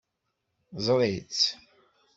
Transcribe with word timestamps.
Ẓeṛ-itt. 0.85 1.43